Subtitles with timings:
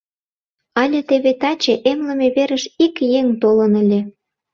[0.81, 3.99] —Але теве таче эмлыме верыш ик еҥ толын ыле.